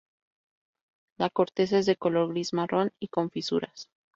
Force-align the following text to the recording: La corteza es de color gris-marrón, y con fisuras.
La 1.19 1.29
corteza 1.29 1.77
es 1.77 1.85
de 1.85 1.95
color 1.95 2.29
gris-marrón, 2.29 2.91
y 2.99 3.09
con 3.09 3.29
fisuras. 3.29 3.87